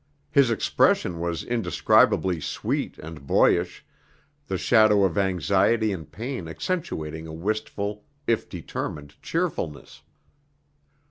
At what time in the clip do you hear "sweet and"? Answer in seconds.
2.41-3.27